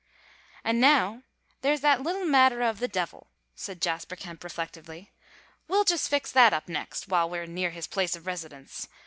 "An' 0.63 0.79
now 0.79 1.21
there's 1.61 1.81
that 1.81 2.01
little 2.01 2.25
matter 2.25 2.63
of 2.63 2.79
the 2.79 2.87
devil," 2.87 3.27
said 3.53 3.79
Jasper 3.83 4.15
Kemp, 4.15 4.43
reflectively. 4.43 5.11
"We'll 5.67 5.83
just 5.85 6.09
fix 6.09 6.31
that 6.31 6.53
up 6.53 6.67
next 6.67 7.07
while 7.07 7.29
we're 7.29 7.45
near 7.45 7.69
his 7.69 7.85
place 7.85 8.15
of 8.15 8.25
residence. 8.25 8.87